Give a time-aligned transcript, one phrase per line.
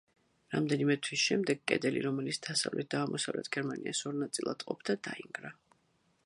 [0.53, 5.55] რამდენიმე თვის შემდეგ კედელი, რომელიც დასავლეთ და აღმოსავლეთ გერმანიას ორ ნაწილად ყოფდა, დაინგრა.